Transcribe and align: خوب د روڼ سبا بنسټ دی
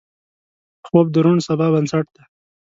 خوب 0.85 1.05
د 1.11 1.15
روڼ 1.25 1.37
سبا 1.47 1.67
بنسټ 1.73 2.05
دی 2.15 2.23